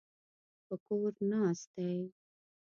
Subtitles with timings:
[0.65, 1.97] په کور ناست دی.